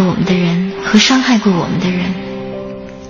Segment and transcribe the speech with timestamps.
[0.00, 2.14] 我们的人和伤害过我们的人，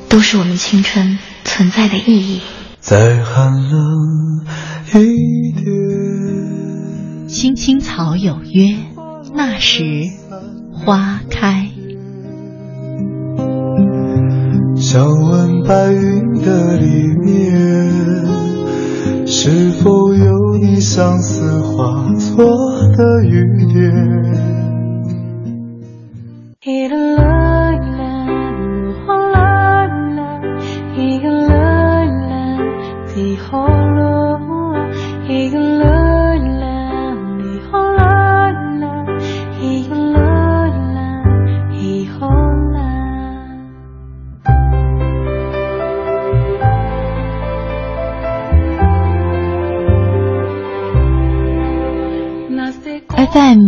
[0.09, 2.41] 都是我们青春存在的意义。
[2.80, 4.45] 再寒冷
[4.95, 5.66] 一点。
[7.29, 8.76] 青青草有约，
[9.35, 9.82] 那时
[10.73, 11.68] 花开。
[14.76, 16.87] 想问白云的里
[17.24, 18.29] 面。
[19.30, 22.46] 是否有你相思化作
[22.96, 24.57] 的雨点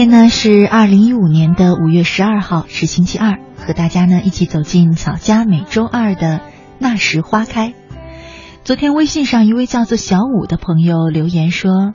[0.00, 6.40] 今天呢是二零一五年的五月十二号，是星期二，和大家呢一起走进草家每周二的
[6.78, 7.74] 那时花开。
[8.64, 11.92] 昨天微信上一位叫做小五的朋友留言说：“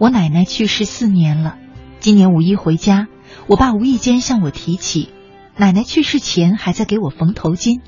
[0.00, 1.58] 我奶奶去世四年了，
[2.00, 3.06] 今年五一回家，
[3.48, 5.10] 我爸无意间向我提起，
[5.58, 7.82] 奶奶去世前还在给我缝头巾，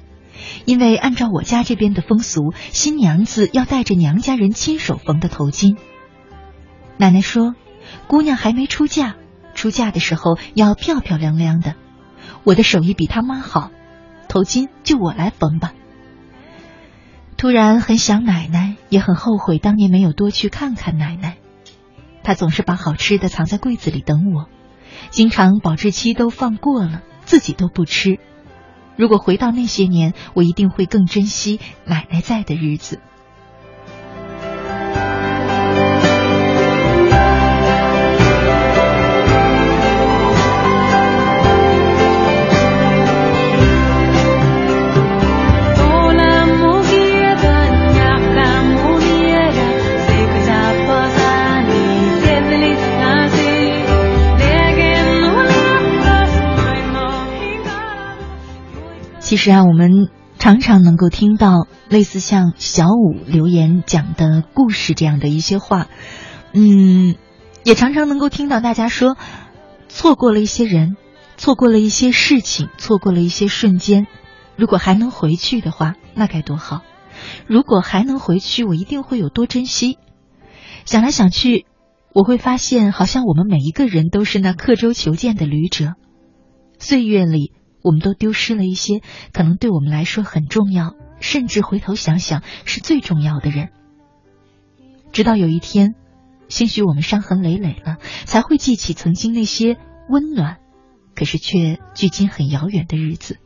[0.67, 5.79] 因为按照我家这边的风俗，新娘子要带着娘家人亲手缝的头巾。
[6.99, 7.55] 奶奶说，
[8.09, 9.15] 姑娘还没出嫁。”
[9.59, 11.75] 出嫁的时候要漂漂亮亮的，
[12.45, 13.73] 我的手艺比他妈好，
[14.29, 15.73] 头巾就我来缝吧。
[17.37, 21.39] 突然很想奶奶，也很后悔当年没有多去看看奶奶。
[22.23, 24.47] 她总是把好吃的藏在柜子里等我，
[25.11, 28.21] 经常保质期都放过了，自己都不吃。
[28.95, 33.01] 如果回到那些年，我一定会更珍惜奶奶在的日子。
[59.29, 60.09] 其实啊，我们
[60.39, 65.87] 常常能够听到类似像小五留言讲的故事这样的一些话，
[66.55, 67.15] 嗯，
[67.63, 69.19] 也常常能够听到大家说，
[69.87, 70.97] 错过了一些人，
[71.37, 74.07] 错过了一些事情，错过了一些瞬间。
[74.57, 76.81] 如果还能回去的话，那该多好！
[77.47, 79.99] 如果还能回去，我一定会有多珍惜。
[80.87, 81.67] 想来想去，
[82.15, 85.97] 我会发现，好像我们每一个人都是那刻舟求剑的旅者，
[86.79, 87.53] 岁月里。
[87.83, 89.01] 我们都丢失了一些
[89.33, 93.71] 可能对我们来说很重要，甚至回头想想是最重要的人。
[95.13, 95.95] 直到有一天，
[96.49, 99.77] 兴许我们伤痕累累了，才会记起曾经那些
[100.09, 100.59] 温暖，
[101.15, 103.39] 可是却距今很遥远的日子。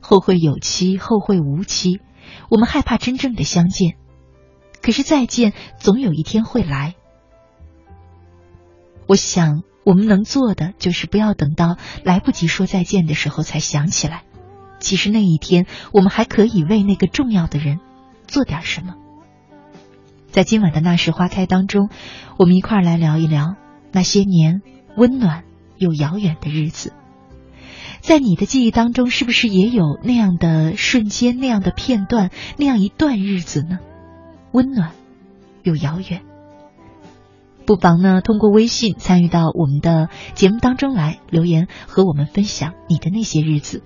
[0.00, 2.00] 后会有期，后会无期。
[2.50, 3.96] 我们害怕真正的相见，
[4.82, 6.94] 可是再见总有一天会来。
[9.06, 9.62] 我想。
[9.84, 14.22] 我们能做的就是不要等到来不及说再见的时候才想起来。
[14.80, 17.80] 其实那一天，我们还可以为那个重要的人
[18.26, 18.94] 做点什么。
[20.30, 21.88] 在今晚的那时花开当中，
[22.38, 23.56] 我们一块儿来聊一聊
[23.92, 24.62] 那些年
[24.96, 25.44] 温暖
[25.78, 26.92] 又遥远的日子。
[28.00, 33.78] 在你的记忆当中，是不是也有那样的瞬间、那样的片段、那样一段日子呢？
[34.52, 34.90] 温暖
[35.62, 36.22] 又遥远。
[37.66, 43.82] 不妨呢，通过微信参与到我们的节目当中来留言，和我们分享你的那些日子。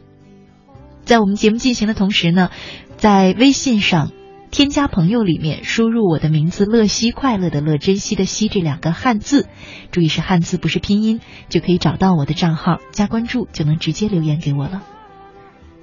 [1.05, 2.51] 在我们节目进行的同时呢，
[2.97, 4.11] 在微信上
[4.51, 9.47] 添加朋友里面输入我的名字“乐西”，快乐的乐，珍惜的惜这两个汉字，
[9.91, 14.83] 注意是汉字，不是拼音，就可以找到我的账号，加关注就能直接留言给我了。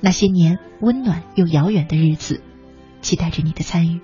[0.01, 2.41] 那些年温暖又遥远的日子，
[3.01, 4.01] 期待着你的参与。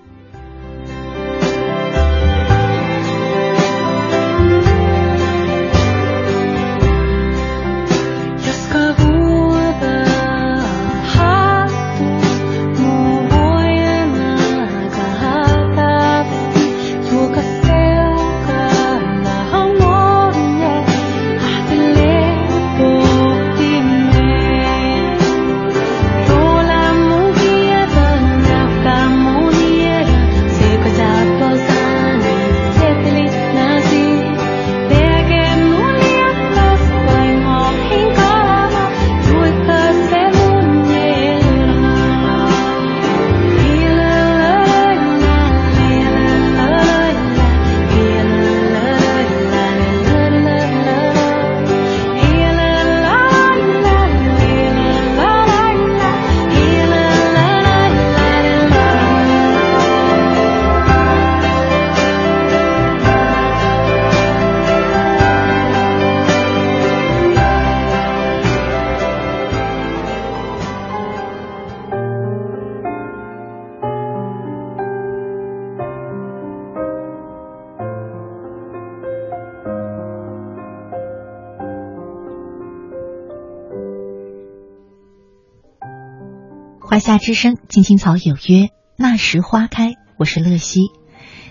[87.11, 89.95] 夏之声，青青草有约，那时花开。
[90.17, 90.91] 我是乐西，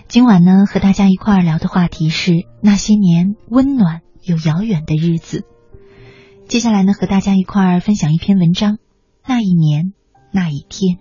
[0.07, 5.45] 今晚呢和大家一块儿聊的话题是那些年温暖又遥远的日子。
[6.47, 8.79] 接下来呢和大家一块儿分享一篇文章，
[9.23, 9.93] 那一年
[10.31, 10.97] 那一天。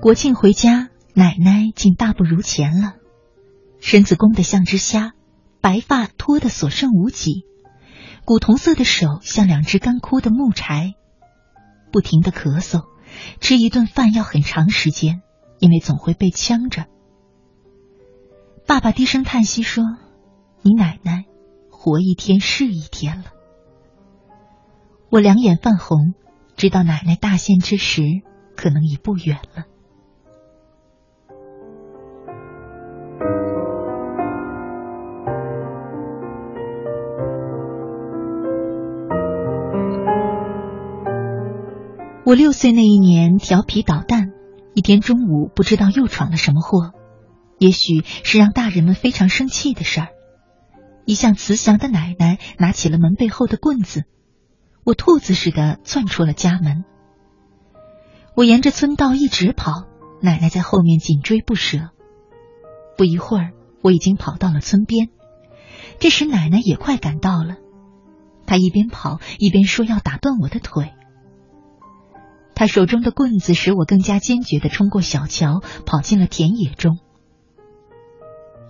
[0.00, 2.94] 国庆回家，奶奶竟大不如前了，
[3.80, 5.12] 身子弓得像只虾，
[5.60, 7.44] 白发脱得所剩无几，
[8.24, 10.94] 古铜色的手像两只干枯的木柴，
[11.92, 12.86] 不停的咳嗽，
[13.40, 15.20] 吃一顿饭要很长时间，
[15.58, 16.86] 因为总会被呛着。
[18.66, 19.84] 爸爸低声叹息说
[20.64, 21.26] ：“你奶奶
[21.70, 23.24] 活一天是一天了。”
[25.12, 26.14] 我两眼泛红，
[26.56, 28.02] 知道奶奶大限之时
[28.56, 29.64] 可能已不远了。
[42.30, 44.30] 我六岁那一年调皮捣蛋，
[44.72, 46.92] 一天中午不知道又闯了什么祸，
[47.58, 50.08] 也许是让大人们非常生气的事儿。
[51.06, 54.04] 一向慈祥的奶奶拿起了门背后的棍子，
[54.84, 56.84] 我兔子似的窜出了家门。
[58.36, 59.72] 我沿着村道一直跑，
[60.22, 61.90] 奶奶在后面紧追不舍。
[62.96, 63.50] 不一会儿，
[63.82, 65.08] 我已经跑到了村边，
[65.98, 67.56] 这时奶奶也快赶到了，
[68.46, 70.92] 她一边跑一边说要打断我的腿。
[72.60, 76.98] 他手中的棍子使我更加坚决的冲过小桥，跑进了田野中。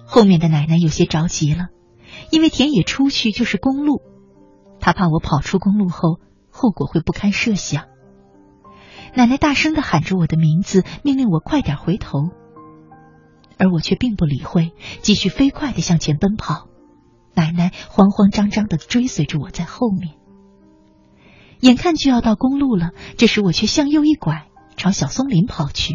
[0.05, 1.71] 后面的奶奶有些着急了，
[2.31, 4.01] 因为田野出去就是公路，
[4.79, 6.21] 她怕我跑出公路后
[6.53, 7.87] 后果会不堪设想。
[9.17, 12.31] 奶奶大声的喊着我的名字，命令我快点回头，
[13.59, 14.71] 而我却并不理会，
[15.03, 16.69] 继续飞快的向前奔跑。
[17.35, 20.20] 奶奶慌慌张张的追随着我在后面。
[21.61, 25.95] 眼看就要到公路了，这时我却向右一拐，朝小松林跑去。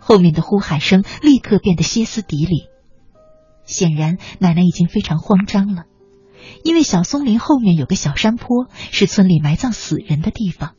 [0.00, 2.68] 后面的呼喊声立刻变得歇斯底里，
[3.64, 5.84] 显然奶奶已经非常慌张了，
[6.64, 10.74] 因为小松林后面有个小山坡，是村里埋葬死人的地方。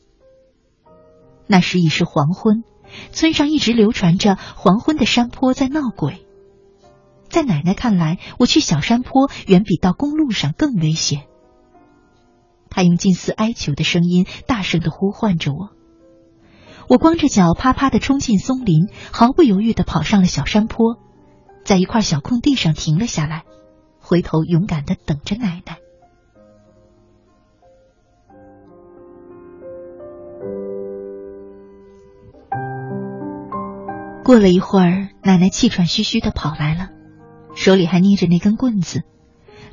[1.47, 2.63] 那时已是黄昏，
[3.11, 6.25] 村上一直流传着黄昏的山坡在闹鬼。
[7.29, 11.27] 在奶奶看来，我去小山坡远比到公路上更危险。
[12.73, 15.69] 他用近似哀求的声音大声的呼唤着我，
[16.89, 20.97] 我光着脚啪啪的冲进松林，毫不犹豫的跑上了小山坡，
[21.63, 23.43] 在一块小空地上停了下来，
[23.99, 25.77] 回头勇敢的等着奶奶。
[34.25, 36.89] 过了一会儿，奶奶气喘吁吁的跑来了，
[37.55, 39.03] 手里还捏着那根棍子，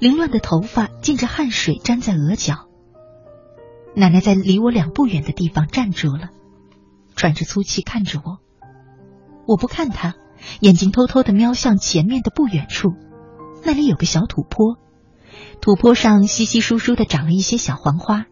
[0.01, 2.70] 凌乱的头发浸着汗水粘在额角。
[4.01, 6.31] 奶奶在离我两步远的地方站住了，
[7.17, 8.39] 喘着粗气看着我。
[9.47, 10.15] 我不看她，
[10.61, 12.95] 眼睛偷偷的瞄向前面的不远处，
[13.63, 14.79] 那里有个小土坡，
[15.61, 18.25] 土坡上稀稀疏疏的长了一些小黄花。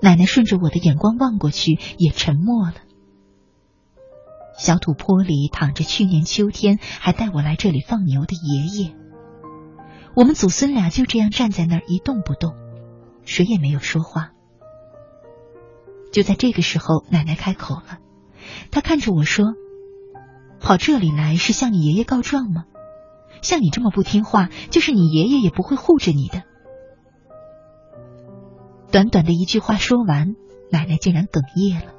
[0.00, 2.74] 奶奶顺着我的眼光望过去，也沉默了。
[4.58, 8.92] 小土坡里躺着去年秋天还带我来这里放牛的爷爷。
[10.16, 12.54] 我们祖孙俩就这样站在那儿一动不动，
[13.24, 14.32] 谁也没有说话。
[16.12, 17.98] 就在这个时候，奶奶开口了，
[18.70, 19.54] 她看着我说
[20.60, 22.64] ：“跑这里来是向你爷爷告状吗？
[23.40, 26.42] 像你这么不听话，就是你爷爷也不会护着你的。”
[28.92, 30.36] 短短的一句话说完，
[30.70, 31.94] 奶奶竟然哽咽了。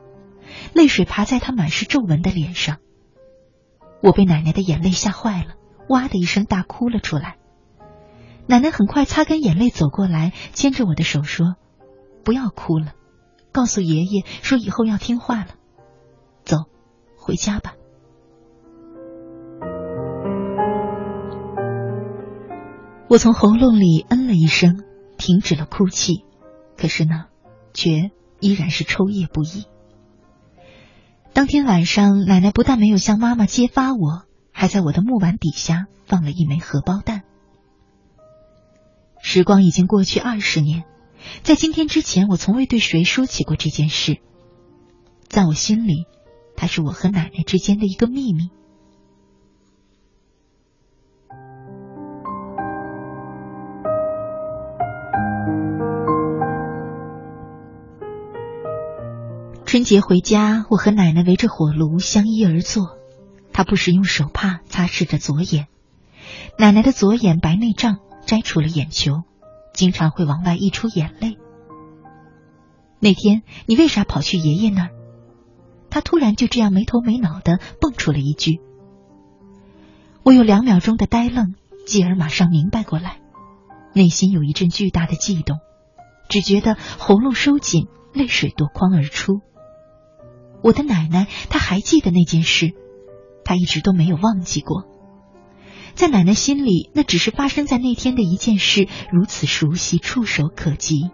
[0.73, 2.77] 泪水爬在她满是皱纹的脸上，
[4.03, 5.55] 我被奶奶的眼泪吓坏了，
[5.89, 7.37] 哇的一声大哭了出来。
[8.47, 11.55] 奶奶很快擦干眼泪走过来，牵着我的手说
[12.23, 12.93] ：“不要哭了，
[13.51, 15.47] 告诉爷爷说以后要听话了，
[16.43, 16.57] 走，
[17.17, 17.73] 回家吧。”
[23.09, 24.83] 我从喉咙里嗯了一声，
[25.17, 26.25] 停止了哭泣，
[26.77, 27.25] 可是呢，
[27.73, 29.65] 却依然是抽噎不已。
[31.31, 37.23] 当天晚上，奶奶不但没有向妈妈揭发我，还在我的木碗底下放了一枚荷包蛋。
[39.25, 40.83] 时光已经过去二十年，
[41.43, 44.17] 在今天之前，我从未对谁说起过这件事。
[45.29, 46.05] 在我心里，
[46.57, 48.49] 它是我和奶奶之间的一个秘密。
[59.65, 62.99] 春节回家，我和奶奶围着火炉相依而坐。
[63.53, 65.67] 她不时用手帕擦拭着左眼。
[66.59, 67.99] 奶奶的左眼白内障
[68.33, 69.21] 摘除了眼球，
[69.75, 71.37] 经常会往外溢出眼泪。
[72.99, 74.89] 那天你为啥跑去爷爷那儿？
[75.91, 78.59] 他突然就这样没头没脑的蹦出了一句。
[80.23, 81.53] 我有两秒钟的呆愣，
[81.85, 83.19] 继而马上明白过来，
[83.93, 85.59] 内心有一阵巨大的悸动，
[86.27, 89.41] 只觉得喉咙收紧，泪水夺眶而出。
[90.63, 92.71] 我的奶奶，她还记得那件事，
[93.45, 94.87] 她一直都没有忘记过。
[95.95, 101.11] 在奶奶心里，那只是发生在那天的一件事，如此熟悉，触手可及。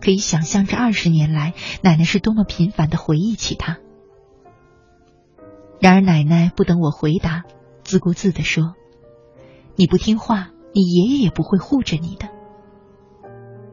[0.00, 3.78] 可以想象，这二十年来，奶奶是多么频繁的回忆起他。
[5.80, 7.42] 然而，奶奶不等我回答，
[7.82, 8.74] 自顾自的说
[9.76, 12.28] ：“你不听话，你爷爷也不会护着你的。”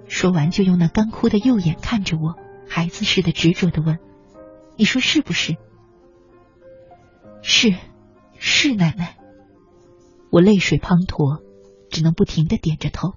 [0.07, 2.35] 说完，就用那干枯的右眼看着我，
[2.67, 3.99] 孩子似的执着的问。
[4.75, 5.55] 你说是不是？
[7.41, 7.75] 是，
[8.37, 9.17] 是奶奶。
[10.31, 11.41] 我泪水滂沱，
[11.89, 13.15] 只能不停的点着头。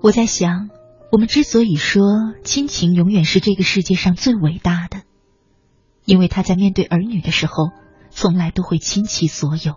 [0.00, 0.70] 我在想，
[1.12, 2.02] 我们之所以说
[2.44, 5.02] 亲情永远是这个世界上最伟大的，
[6.06, 7.72] 因为他在面对儿女的时候，
[8.08, 9.74] 从来都会倾其所有。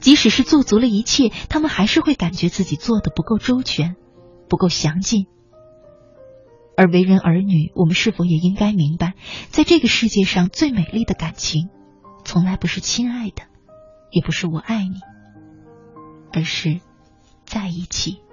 [0.00, 3.96] 即使是做足了一切，他们还是会感觉自己做的不够周全，
[4.48, 5.26] 不够详尽。
[6.76, 9.14] 而为人儿女，我们是否也应该明白，
[9.48, 11.68] 在这个世界上最美丽的感情，
[12.24, 13.42] 从来不是亲爱的，
[14.10, 14.96] 也不是我爱你，
[16.32, 16.80] 而是
[17.44, 18.23] 在一起。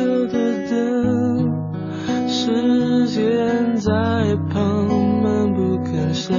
[0.00, 0.32] 旧的
[0.70, 1.52] 灯，
[2.26, 3.92] 时间在
[4.50, 4.88] 旁
[5.22, 6.34] 漫不更深，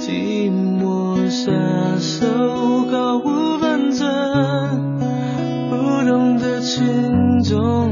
[0.00, 1.52] 寂寞下
[2.00, 2.26] 手
[2.90, 4.10] 毫无分寸，
[5.70, 7.91] 不懂得轻重。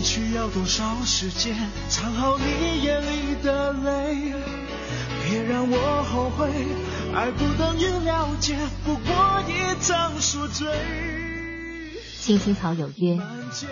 [0.00, 1.54] 你需要多少时间
[1.90, 4.32] 藏好你眼里的泪？
[5.22, 6.50] 别让我后悔，
[7.14, 10.66] 爱不等于了解，不过一场宿醉。
[12.18, 13.18] 青青草有约，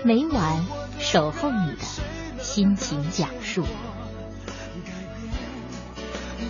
[0.04, 0.66] 每晚
[0.98, 3.64] 守候你的心情讲述。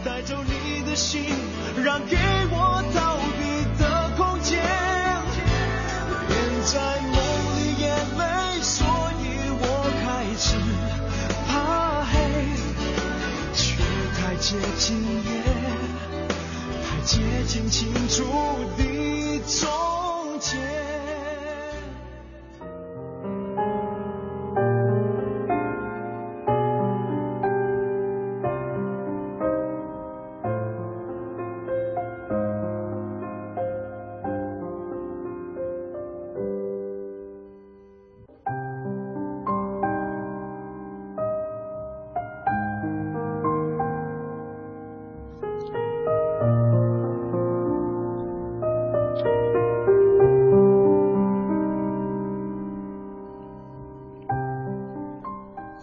[0.04, 1.22] 带走你的心，
[1.84, 2.16] 让给
[2.50, 3.47] 我逃避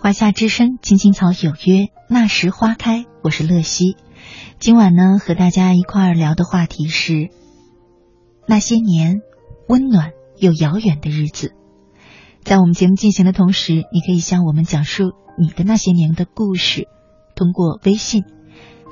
[0.05, 3.05] 华夏之声，青青草有约，那时花开。
[3.23, 3.97] 我是乐西，
[4.59, 7.31] 今晚呢和大家一块儿聊的话题是
[8.47, 9.21] 那些年
[9.67, 11.55] 温暖又遥远的日子。
[12.43, 16.87] 在我们节目进行的同时，你可以向我们讲述你的那些年的故事，
[17.35, 18.25] 通过微信，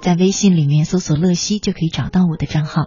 [0.01, 2.85] 在微信里面搜索“乐西”就可以找到我的账号。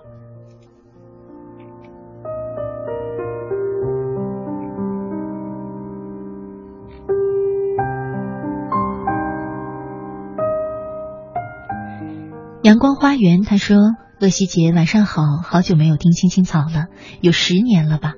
[12.66, 13.76] 阳光花园，他说
[14.18, 16.87] ：“乐西姐，晚上好，好久没有听青青草了，
[17.20, 18.14] 有十年了吧？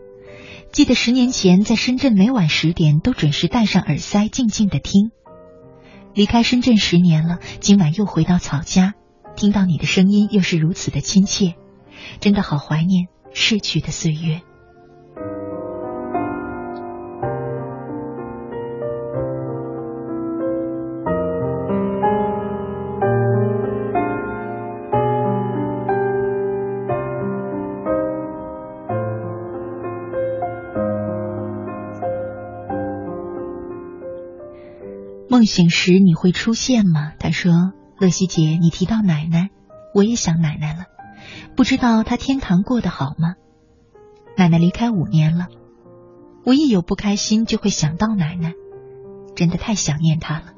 [0.72, 5.10] 记得十年前在深圳，每晚十点都准时戴上耳塞，静静的听。
[6.14, 8.94] 离开深圳十年了，今晚又回到草家，
[9.36, 11.52] 听到你的声音，又是如此的亲切，
[12.20, 14.40] 真的好怀念逝去的岁月。”
[35.48, 37.14] 醒时你会出现吗？
[37.18, 39.50] 他说：“乐西姐，你提到奶奶，
[39.92, 40.84] 我也想奶奶了。
[41.56, 43.34] 不知道她天堂过得好吗？
[44.36, 45.48] 奶奶离开五年了，
[46.44, 48.54] 我一有不开心就会想到奶奶，
[49.34, 50.52] 真的太想念她了。”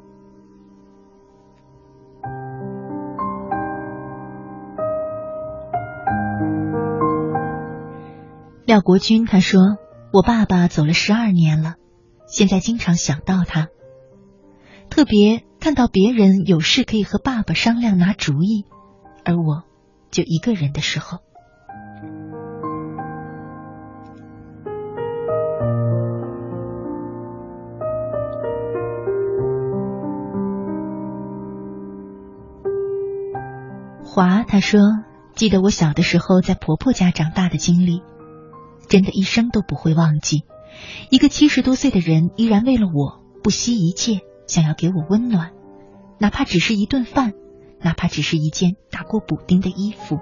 [8.67, 9.79] 廖国军他说
[10.13, 11.75] ：“我爸爸走了十二年了，
[12.29, 13.69] 现在经常想到他。”
[14.91, 18.67] 特别看到别人有事可以和爸爸商量拿主意，
[19.25, 19.63] 而我
[20.11, 21.19] 就一个人的时候。
[34.05, 34.81] 华他说
[35.35, 38.03] ：“记得我小的时候在婆婆家长大的经历，
[38.89, 40.43] 真的一生都不会忘记。
[41.11, 44.21] 一个七十多岁的人，依然为了我不惜一切。”
[44.51, 45.53] 想要给我温暖，
[46.19, 47.35] 哪怕只是一顿饭，
[47.79, 50.19] 哪怕只是一件打过补丁的衣服。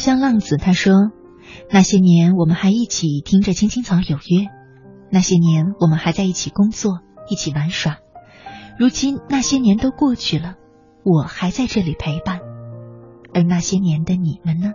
[0.00, 1.12] 像浪子他说
[1.70, 4.46] ：“那些年我们还一起听着《青青草有约》，
[5.10, 7.98] 那些年我们还在一起工作，一起玩耍。
[8.78, 10.56] 如今那些年都过去了，
[11.04, 12.40] 我还在这里陪伴，
[13.34, 14.72] 而那些年的你们呢？”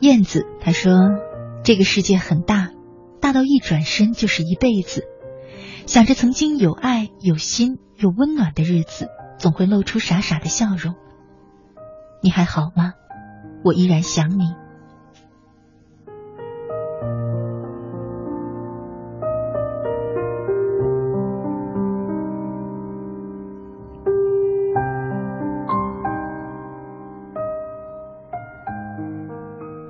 [0.00, 0.92] 燕子他说
[1.62, 2.70] ：“这个世界很大。”
[3.26, 5.02] 大到一转身就是一辈子，
[5.84, 10.94] 想着曾经有爱、有心、有温暖的日子，总会露出傻傻的笑容。
[12.22, 12.92] 你还好吗？
[13.64, 14.54] 我依然想你。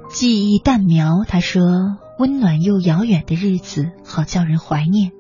[0.09, 1.61] 记忆淡描，他说。
[2.19, 5.13] 温暖又遥远的日子，好叫人怀念。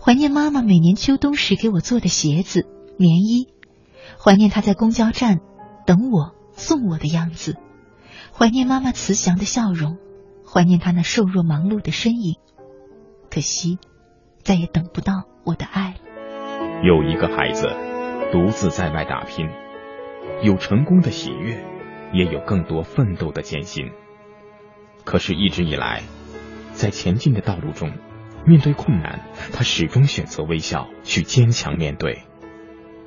[0.00, 3.48] 怀念妈妈每年秋冬时给我做的鞋子、棉衣，
[4.18, 5.40] 怀念她在公交站
[5.86, 7.56] 等我、送我的样子，
[8.32, 9.98] 怀念妈妈慈祥的笑容，
[10.50, 12.36] 怀念她那瘦弱忙碌的身影。
[13.30, 13.78] 可惜，
[14.42, 15.96] 再也等不到我的爱了。
[16.82, 17.68] 有一个孩子
[18.32, 19.48] 独自在外打拼，
[20.42, 21.64] 有成功的喜悦，
[22.12, 23.90] 也有更多奋斗的艰辛。
[25.04, 26.02] 可是，一直以来，
[26.72, 27.92] 在前进的道路中，
[28.46, 29.20] 面对困难，
[29.52, 32.22] 他始终选择微笑，去坚强面对，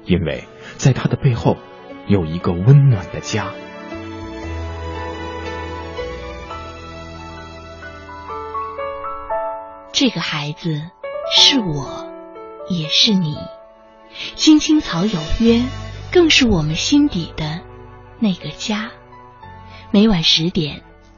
[0.06, 0.44] 因为
[0.78, 1.58] 在他的背后
[2.08, 3.52] 有一个温暖的家。
[9.92, 10.92] 这个孩子
[11.36, 12.08] 是我，
[12.70, 13.36] 也是你。
[14.36, 15.64] 青青草有约，
[16.12, 17.62] 更是我们心底的
[18.20, 18.92] 那个家。
[19.92, 20.84] 每晚十点。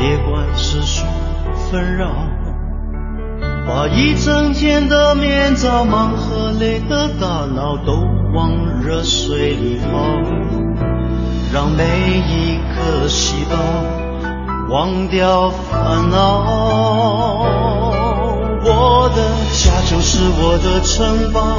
[0.00, 1.04] 别管世俗
[1.70, 2.06] 纷扰，
[3.66, 7.94] 把一整天的面罩、忙和累的大脑都
[8.32, 9.88] 往热水里泡，
[11.52, 13.56] 让每一颗细胞
[14.72, 16.44] 忘掉烦恼。
[18.64, 19.20] 我的
[19.52, 21.58] 家就是我的城堡。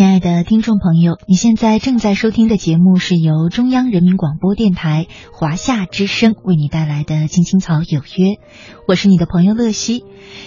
[0.00, 8.36] 亲爱的听众朋友，你现在正在收听的节目是由中央人民广播电台华夏之声为你带来的《青青草有约》，
[8.88, 10.06] 我是你的朋友乐西。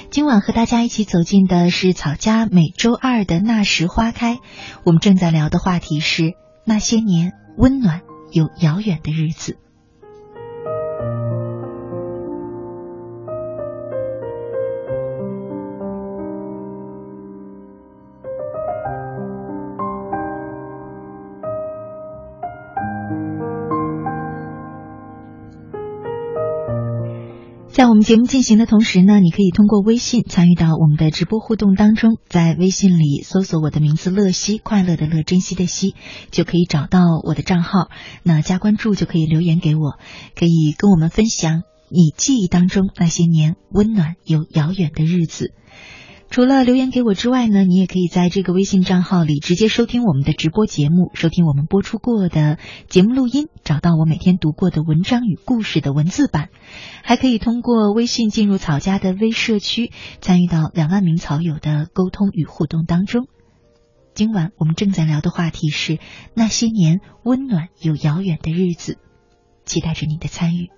[0.09, 4.39] 今晚和大家一起走进的是草家每周二的那时花开，
[4.85, 6.33] 我们正在聊的话题是
[6.65, 9.59] 那些年温暖又遥远的日子。
[27.73, 35.95] 在我们节目进行的同时呢，你可以通过微信参与到我们的直播互动当中，在微信里搜索我的名字“乐西”，快乐的乐，珍惜的惜，
[36.29, 37.89] 就可以找到我的账号。
[38.21, 39.97] 那加关注就可以留言给我，
[40.36, 45.51] 可以跟我们分享你记忆当中那些年温暖又遥远的日子。
[46.34, 52.58] 除了留言给我之外呢，你也可以在这个微信账号里直接收听我们的直播节目，收听我们播出过的
[52.89, 56.50] 节目录音，找到我每天读过的文章与故事的文字版，
[57.04, 59.91] 还可以通过微信进入草家的微社区，
[60.22, 63.28] 参与到两万名草友的沟通与互动当中。
[64.15, 66.00] 今晚我们正在聊的话题是
[66.34, 68.98] 那些年温暖又遥远的日子，
[69.65, 70.72] 期待着你的参与。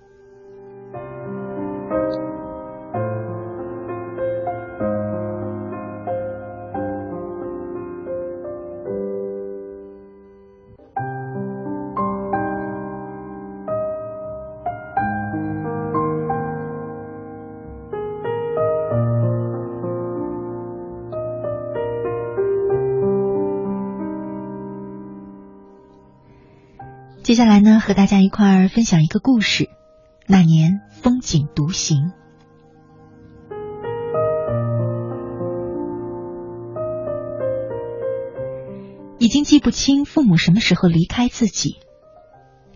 [27.36, 29.68] 接下来呢，和大家一块儿分享一个故事。
[30.26, 32.12] 那年风景独行，
[39.18, 41.76] 已经记不清父母什么时候离开自己。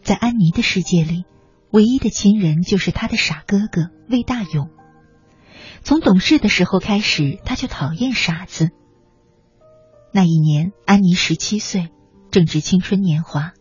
[0.02, 1.24] 在安妮的世界里，
[1.70, 4.68] 唯一的亲人就是他的傻哥哥魏大勇。
[5.82, 8.68] 从懂事的时候开始，他就讨厌傻子。
[10.12, 11.88] 那一年，安妮十七岁，
[12.30, 13.54] 正值青春年华。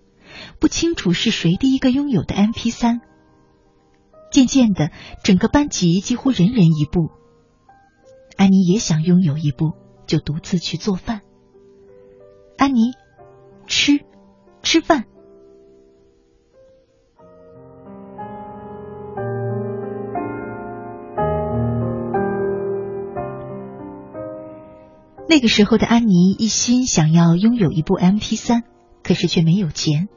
[0.60, 3.02] 不清楚是谁第一个拥有的 M P 三。
[4.32, 4.92] 渐渐的，
[5.24, 7.10] 整个班级几乎人人一部。
[8.38, 9.74] 安妮也想拥有一部，
[10.06, 11.22] 就独自去做饭。
[12.58, 12.94] 安妮，
[13.66, 14.00] 吃，
[14.62, 15.06] 吃饭。
[25.28, 28.64] 那个时候的安妮一心想要拥有一部 M P 三，
[29.04, 30.08] 可是却没有钱。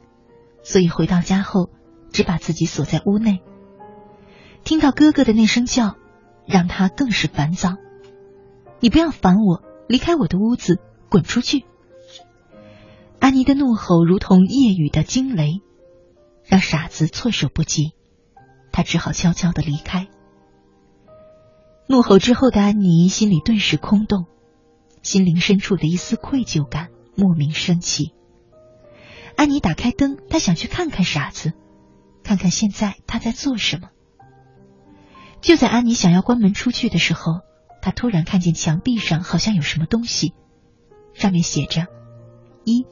[0.63, 1.69] 所以回到家后，
[2.11, 3.41] 只把自己锁在屋内。
[4.63, 5.95] 听到哥哥的那声叫，
[6.45, 7.75] 让他更是烦躁。
[8.79, 11.65] 你不要烦我，离开我的屋子，滚出去！
[13.19, 15.61] 安妮的怒吼如同夜雨的惊雷，
[16.45, 17.91] 让傻子措手不及。
[18.71, 20.07] 他只好悄悄的离开。
[21.87, 24.25] 怒吼之后的安妮心里顿时空洞，
[25.01, 28.13] 心灵深处的一丝愧疚感莫名升起。
[29.35, 31.53] 安妮打开灯，她想去看看傻子，
[32.23, 33.89] 看看现在他在做什么。
[35.41, 37.41] 就在安妮想要关门出去的时候，
[37.81, 40.33] 她突然看见墙壁上好像有什么东西，
[41.13, 41.87] 上面写着：
[42.63, 42.85] 一，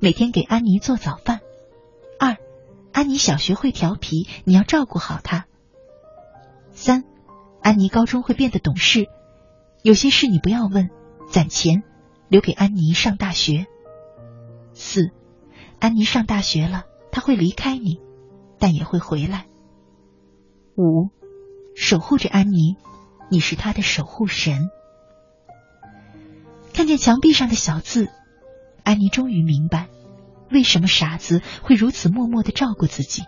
[0.00, 1.38] 每天给安妮做早饭；
[2.18, 2.36] 二，
[2.92, 5.44] 安妮小学会调皮，你要照顾好她；
[6.72, 7.04] 三，
[7.62, 9.06] 安妮高中会变得懂事，
[9.82, 10.90] 有些事你不要问，
[11.30, 11.82] 攒钱
[12.28, 13.64] 留给安妮上大学；
[14.74, 15.10] 四。
[15.84, 18.00] 安妮上大学了，他会离开你，
[18.58, 19.44] 但也会回来。
[20.78, 21.10] 五，
[21.76, 22.78] 守护着安妮，
[23.30, 24.70] 你是他的守护神。
[26.72, 28.08] 看见墙壁上的小字，
[28.82, 29.90] 安妮终于明白，
[30.50, 33.24] 为什么傻子会如此默默的照顾自己？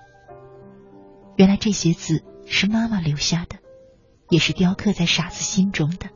[1.36, 3.58] 原来这些字是妈妈留下的，
[4.30, 6.08] 也是雕刻在傻子心中的。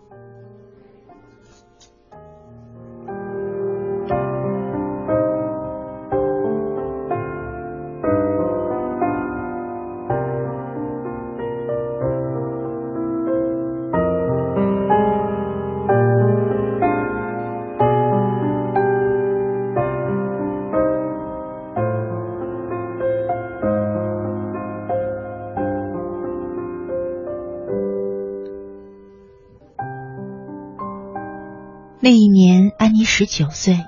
[33.20, 33.84] 十九岁，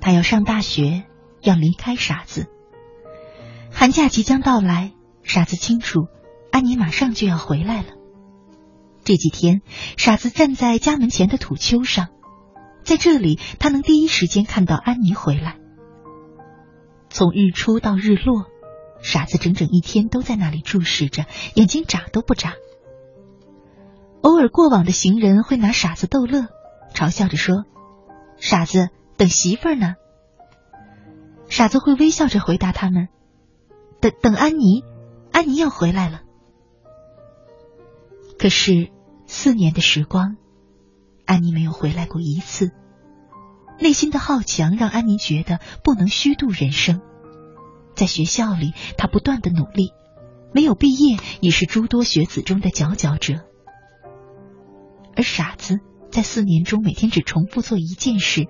[0.00, 1.02] 他要上大学，
[1.42, 2.46] 要离开傻子。
[3.72, 4.92] 寒假即将到来，
[5.24, 6.06] 傻子清楚，
[6.52, 7.88] 安妮马上就要回来了。
[9.02, 9.60] 这几天，
[9.96, 12.10] 傻子站在家门前的土丘上，
[12.84, 15.56] 在这里，他能第一时间看到安妮回来。
[17.10, 18.44] 从日出到日落，
[19.02, 22.54] 傻子整整一天都在那里注视着，眼睛眨都不眨。
[24.20, 26.46] 偶尔，过往的行人会拿傻子逗乐。
[26.94, 27.64] 嘲笑着说
[28.38, 29.94] ：“傻子，等媳妇儿呢。”
[31.48, 33.08] 傻子会微笑着回答他们
[34.00, 34.82] ：“等等，安妮，
[35.32, 36.22] 安妮要回来了。”
[38.38, 38.90] 可是
[39.26, 40.36] 四年的时光，
[41.24, 42.72] 安妮没有回来过一次。
[43.78, 47.00] 内心的好强让安妮觉得不能虚度人生。
[47.94, 49.92] 在学校里，她不断的努力，
[50.52, 53.44] 没有毕业已是诸多学子中的佼佼者。
[55.16, 55.80] 而傻子。
[56.10, 58.46] 在四年中，每天只重复做一件事。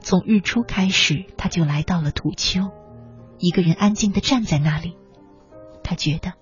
[0.00, 2.70] 从日出开始，他就来到了土丘，
[3.38, 4.96] 一个人安静的站在那里。
[5.82, 6.34] 他觉得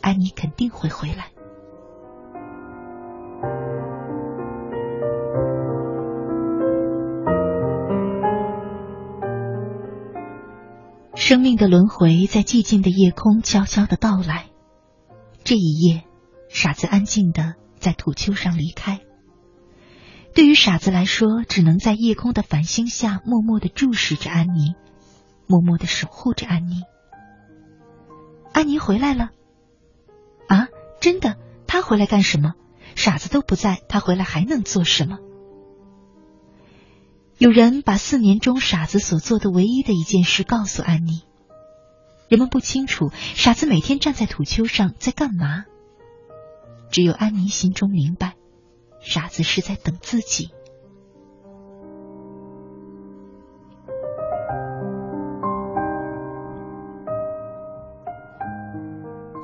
[0.00, 1.26] 安妮肯定会回来。
[11.14, 14.46] 生命的轮回在寂静的夜空悄悄的到来。
[15.44, 16.04] 这一夜，
[16.48, 19.00] 傻子安静的在土丘上离开。
[20.38, 24.76] 对于傻子来说，只能在夜空的繁星下默默的注视着安妮，
[25.48, 26.84] 默默的守护着安妮。
[28.52, 29.30] 安妮回来了，
[30.46, 30.68] 啊，
[31.00, 31.34] 真的？
[31.66, 32.52] 他回来干什么？
[32.94, 35.18] 傻子都不在，他回来还能做什么？
[37.38, 41.24] 有人把四年中傻子所做的唯一的一件事告诉安妮。
[42.28, 45.64] 人们不清楚傻子每天站在土丘上在干嘛，
[46.92, 48.36] 只有安妮心中明白。
[49.00, 50.50] 傻子是在等自己。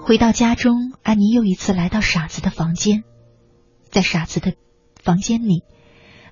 [0.06, 3.04] 回到家中，安妮又一次来到傻子的房间，
[3.84, 4.52] 在傻子的
[5.02, 5.64] 房间里，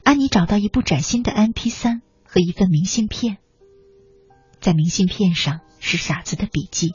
[0.05, 3.39] 安妮找到一部崭新的 M P 三和一份明信片。
[4.61, 6.93] 在明信片上是傻子的笔记，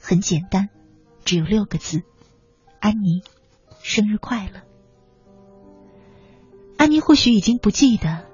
[0.00, 0.68] 很简单，
[1.24, 2.02] 只有六个字
[2.80, 3.22] ：“安妮，
[3.82, 4.62] 生日快乐。”
[6.84, 8.26] 安妮或许已经不记得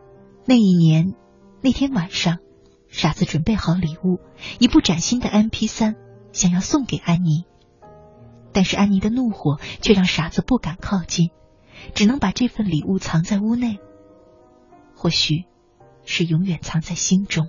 [0.44, 1.14] 那一年
[1.60, 2.38] 那天晚上，
[2.88, 4.18] 傻子准备好礼物，
[4.58, 5.94] 一部崭新的 M P 三，
[6.32, 7.44] 想要送给安妮。
[8.50, 11.30] 但是安妮的怒火却让傻子不敢靠近，
[11.94, 13.78] 只能把这份礼物藏在屋内，
[14.96, 15.44] 或许
[16.04, 17.46] 是永远藏在心中。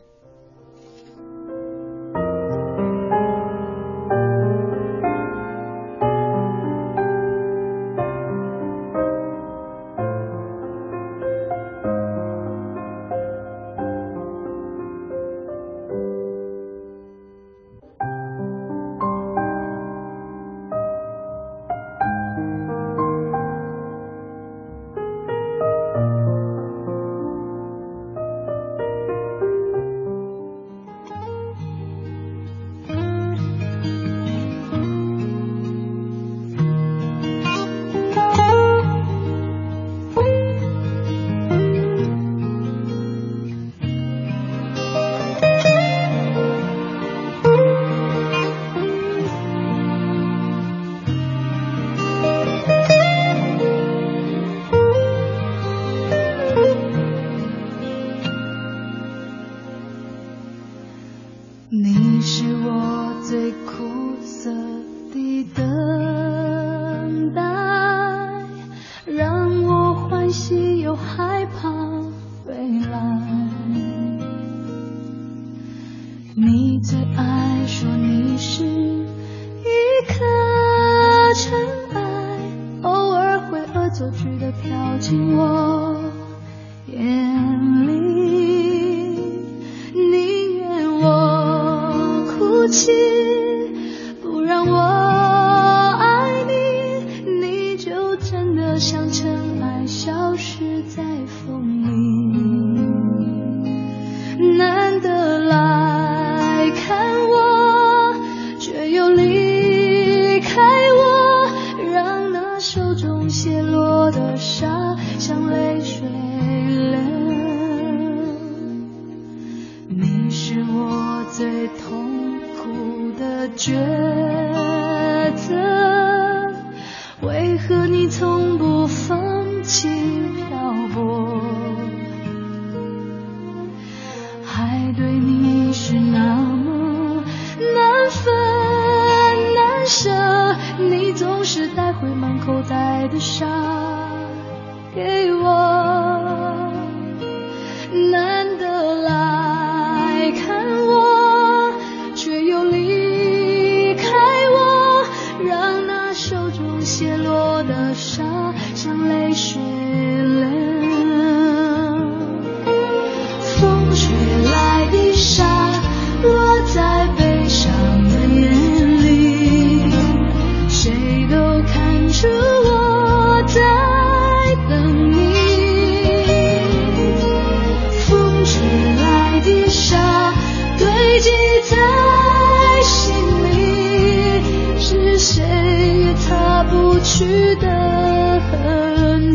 [92.71, 93.10] 心。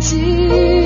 [0.07, 0.86] 痕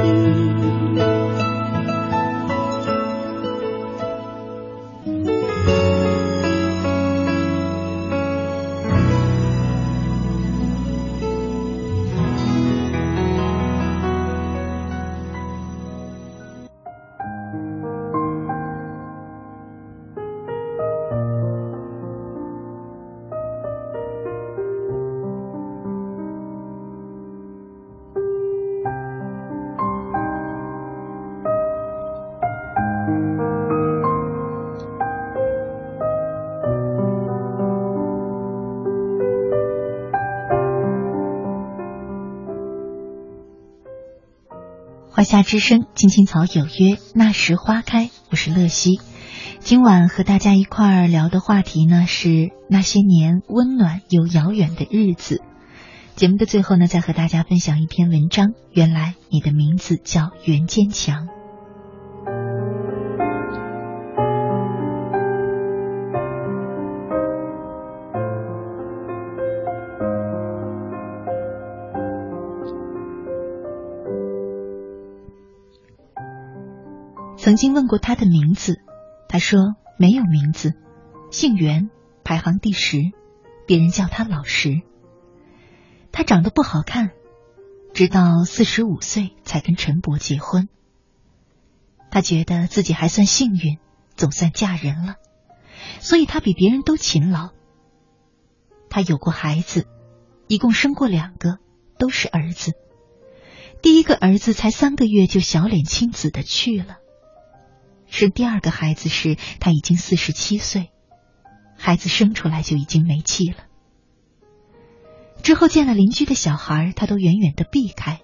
[0.00, 0.51] 不
[45.42, 48.10] 之声，青青草有约，那时花开。
[48.30, 49.00] 我是乐西，
[49.60, 55.42] 今晚和大家一块儿聊的话题呢是那些年温暖又遥远的日子。
[56.14, 58.52] 节目的最后呢，再和大家分享一篇文章。
[58.70, 61.28] 原来你的名字叫袁坚强。
[77.42, 78.78] 曾经问过他的名字，
[79.28, 80.74] 他说没有名字，
[81.32, 81.90] 姓袁，
[82.22, 83.10] 排行第十，
[83.66, 84.82] 别人叫他老石。
[86.12, 87.10] 他长得不好看，
[87.94, 90.68] 直到四十五岁才跟陈伯结婚。
[92.12, 93.78] 他觉得自己还算幸运，
[94.14, 95.16] 总算嫁人了，
[95.98, 97.50] 所以他比别人都勤劳。
[98.88, 99.88] 他有过孩子，
[100.46, 101.58] 一共生过两个，
[101.98, 102.74] 都是儿子。
[103.82, 106.98] 第一个儿子才三个月就小脸青紫的去了。
[108.12, 110.90] 生第二个孩子时，他已经四十七岁，
[111.78, 113.56] 孩子生出来就已经没气了。
[115.42, 118.20] 之后见了邻居的小孩，他都远远的避开。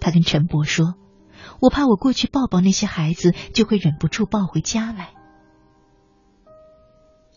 [0.00, 0.94] 他跟陈伯说
[1.60, 5.10] ：“我怕我过去抱抱那些孩子，就会忍不住抱回家来。”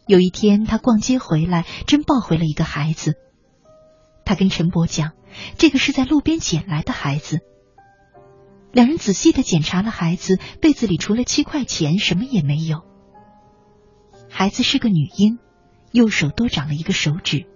[0.08, 3.16] 有一天，他逛街回来，真抱回了一个孩子。
[4.24, 5.12] 他跟陈伯讲
[5.60, 7.40] ：“这个是在路边捡来的孩子。”
[8.72, 12.84] 两人仔细的检查了孩子被子里，除了七块钱，什么也没有。
[14.30, 15.40] 孩子是个女婴，
[15.92, 17.48] 右手多长了一个手指。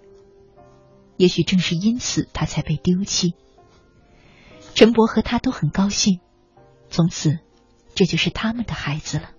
[1.16, 3.34] 也许正是因此，她才被丢弃。
[4.74, 6.20] 陈伯和他都很高兴，
[6.90, 7.38] 从此，
[7.94, 9.30] 这就是他们的孩子了。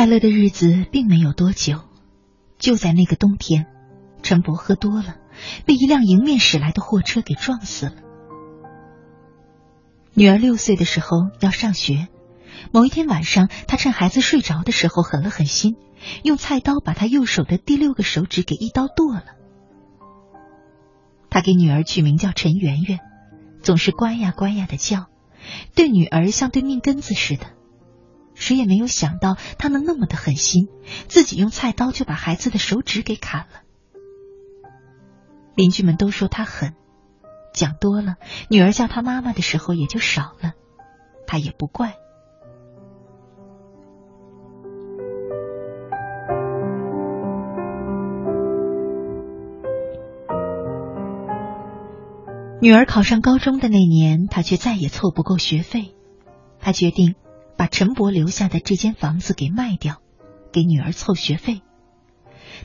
[0.00, 1.82] 快乐的日子并没有多久，
[2.58, 3.66] 就在那个冬天，
[4.22, 5.16] 陈伯喝多了，
[5.66, 7.96] 被一辆迎面驶来的货车给撞死了。
[10.14, 12.08] 女儿六岁的时候要上学，
[12.72, 15.76] 某一天晚上，他趁孩子睡着的时候狠了狠心，
[16.24, 19.24] 用菜刀把他右手的第六个手指给一刀剁了。
[21.28, 23.00] 他给女儿取名叫陈圆圆，
[23.60, 25.08] 总是乖呀乖呀的叫，
[25.74, 27.59] 对女儿像对命根子似的。
[28.40, 30.68] 谁也没有想到他能那么的狠心，
[31.08, 33.60] 自己用菜刀就把孩子的手指给砍了。
[35.54, 36.74] 邻居们都说他狠，
[37.52, 38.16] 讲多了，
[38.48, 40.54] 女儿叫他妈妈的时候也就少了，
[41.26, 41.96] 他也不怪。
[52.62, 55.94] 女儿考上高中的那年，他却再也凑不够学费，
[56.58, 57.14] 他决定。
[57.60, 60.00] 把陈伯留下的这间房子给卖掉，
[60.50, 61.60] 给女儿凑学费。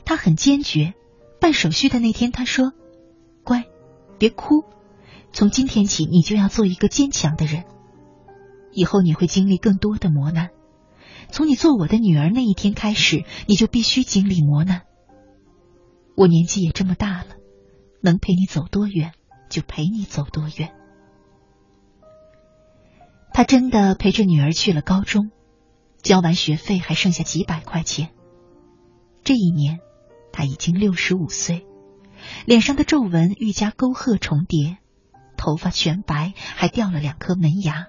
[0.06, 0.94] 他很坚决。
[1.38, 2.72] 办手续的那天，他说
[3.44, 3.64] ：“乖，
[4.18, 4.64] 别哭。
[5.34, 7.64] 从今天起，你就要做一个坚强的人。
[8.72, 10.48] 以后你会经历更多的磨难。
[11.30, 14.84] 从你做我的女儿那一天开始，你就必须经历磨难。
[16.16, 17.36] 我年纪也这么大了，
[18.00, 19.12] 能陪你走多远，
[19.50, 20.72] 就陪你走多远。”
[23.36, 25.30] 他真的陪着女儿去了高中，
[25.98, 28.08] 交完学费还剩下几百块钱。
[29.24, 29.80] 这一年，
[30.32, 31.66] 他已经六十五岁，
[32.46, 34.78] 脸上的皱纹愈加沟壑重叠，
[35.36, 37.88] 头发全白，还掉了两颗门牙。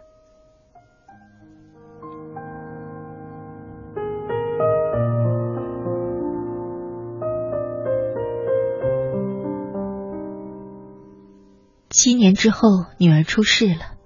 [11.89, 12.67] 七年之后，
[12.99, 13.96] 女儿出事了。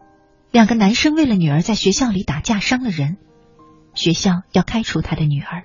[0.52, 3.18] 两个男生为了女儿在学校里打架伤了人，
[3.94, 5.64] 学校要开除他的女儿。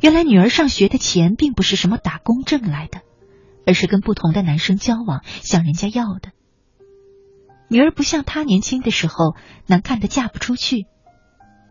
[0.00, 3.02] 原来女儿上学的钱并不是什么打工挣来的，
[3.66, 6.32] 而是跟不同的男生交往向人家要的。
[7.68, 10.86] 女儿不像她年轻的时候难看的嫁不出去，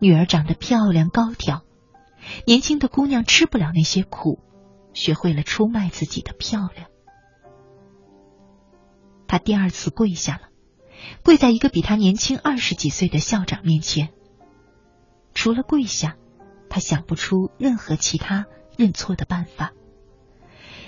[0.00, 1.64] 女儿长得漂亮高挑，
[2.46, 4.38] 年轻的姑娘吃不了那些苦，
[4.94, 6.88] 学会了出卖自己的漂亮。
[9.28, 10.49] 她第二次跪下了。
[11.22, 14.10] 跪在一个比他年轻二十几岁的校长面前，
[15.34, 16.16] 除了跪下，
[16.68, 18.46] 他想不出任何其他
[18.76, 19.72] 认错的办法。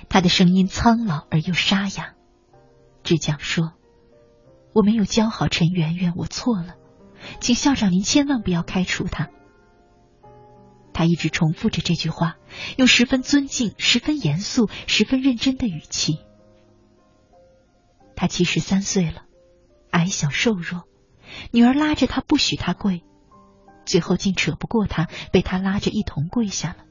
[0.08, 2.14] 他的声音苍老而又沙哑，
[3.02, 3.72] 只讲说
[4.74, 6.76] ：“我没有教好陈圆圆，我错了，
[7.40, 9.30] 请校长您千万不要开除他。”
[10.92, 12.36] 他一直重复着这句话，
[12.76, 16.18] 用十分尊敬、十分严肃、十分认真的语气。
[18.14, 19.24] 他七十三岁了。
[19.92, 20.84] 矮小瘦弱，
[21.52, 23.04] 女儿拉着他不许他跪，
[23.84, 26.84] 最后竟扯不过他，被他拉着一同跪下了。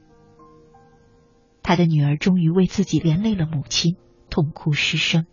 [1.62, 3.96] 他的女儿终于为自己连累了母亲，
[4.30, 5.26] 痛哭失声。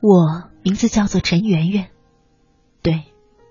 [0.00, 1.90] 我名字叫做陈圆圆，
[2.82, 3.04] 对，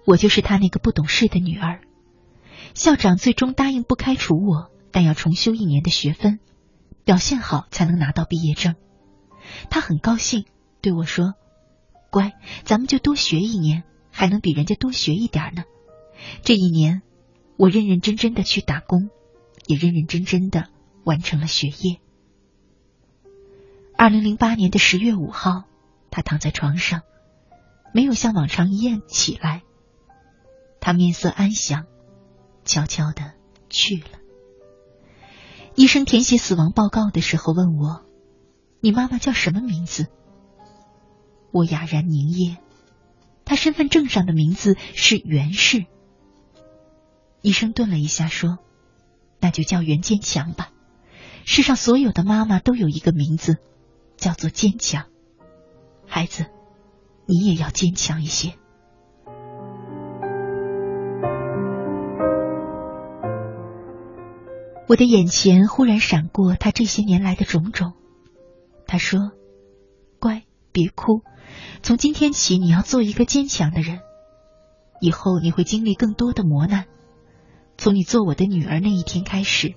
[0.06, 1.82] 我就是他那个不懂事的女儿。
[2.74, 6.40] 校长最终答应不开除我，但要重修一年的学分，
[7.04, 8.76] 表现好才能拿到毕业证。
[9.70, 10.46] 他很高兴，
[10.82, 11.34] 对我说
[12.10, 15.64] ：“乖，咱们就多学一年，还能比人家多学一点呢。”
[16.44, 17.02] 这一年，
[17.58, 19.10] 我认认真真的去打工，
[19.66, 20.70] 也认认真真的
[21.04, 22.00] 完成了学业。
[23.98, 25.64] 二零零八年的十月五号，
[26.10, 27.02] 他躺在床上，
[27.94, 29.64] 没有像往常一样起来，
[30.80, 31.86] 他面色安详。
[32.66, 33.34] 悄悄的
[33.70, 34.20] 去了。
[35.76, 38.06] 医生填写死亡报告的时候问我
[38.82, 40.08] ：“你妈妈叫什么名字？”
[41.52, 42.58] 我哑然凝噎。
[43.46, 45.86] 她身份证上的名字是袁氏。
[47.42, 48.60] 医生顿了一下说
[49.40, 50.72] ：“那就叫袁坚强吧。
[51.44, 53.58] 世上所有的妈妈都有一个名字，
[54.16, 55.08] 叫做坚强。
[56.06, 56.46] 孩子，
[57.26, 58.54] 你也要坚强一些。”
[64.92, 67.94] 我的眼前忽然闪过他这些年来的种种。
[68.86, 69.32] 他说
[70.20, 71.22] ：“乖，别哭。
[71.82, 74.02] 从今天起，你要做一个坚强的人。
[75.00, 76.88] 以后你会经历更多的磨难。
[77.78, 79.76] 从你做我的女儿那一天开始，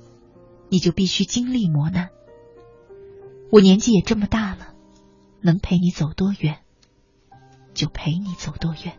[0.69, 2.09] 你就必须经历磨难。
[3.53, 4.75] 我年纪也这么大了，
[5.41, 6.59] 能陪你走多远，
[7.73, 8.99] 就陪你走多远。”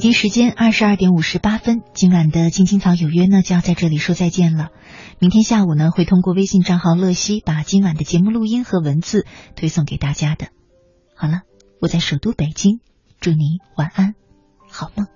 [0.00, 4.70] 北京时间二十二点五十八分，今晚的《青青草有约》呢就要在这里说再见了。
[5.18, 9.26] 明天下午呢会通过微信账号乐西把今晚的节目录音和文字
[9.56, 10.46] 推送给大家的。
[11.14, 11.42] 好了，
[11.82, 12.80] 我在首都北京，
[13.20, 14.14] 祝你晚安，
[14.70, 15.06] 好梦。